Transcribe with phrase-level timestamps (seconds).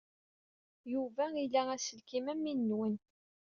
[0.93, 2.95] Yuba ila aselkim am win-nwen.